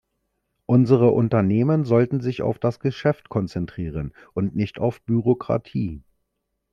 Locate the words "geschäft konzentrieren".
2.79-4.15